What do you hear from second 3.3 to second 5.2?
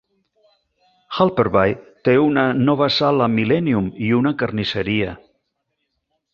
Millennium i una carnisseria.